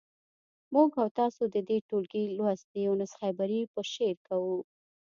[0.73, 4.57] موږ او تاسو د دې ټولګي لوست د یونس خیبري په شعر کوو.